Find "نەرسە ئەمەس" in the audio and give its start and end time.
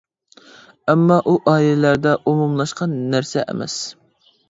3.15-3.81